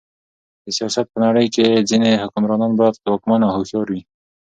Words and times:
د 0.63 0.65
سیاست 0.77 1.05
په 1.13 1.17
نړۍ 1.25 1.47
کښي 1.55 1.85
ځيني 1.89 2.11
حکمرانان 2.23 2.71
باید 2.79 2.99
ځواکمن 3.03 3.41
او 3.43 3.51
هوښیار 3.55 3.87
يي. 3.95 4.01